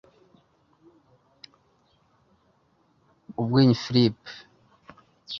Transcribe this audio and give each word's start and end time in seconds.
Obwiny 3.39 3.75
Philip 3.83 4.17